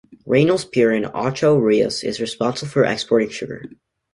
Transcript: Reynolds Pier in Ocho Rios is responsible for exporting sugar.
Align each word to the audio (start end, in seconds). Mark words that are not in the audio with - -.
Reynolds 0.25 0.65
Pier 0.65 0.89
in 0.93 1.05
Ocho 1.13 1.55
Rios 1.57 2.03
is 2.03 2.19
responsible 2.19 2.71
for 2.71 2.83
exporting 2.83 3.29
sugar. 3.29 3.65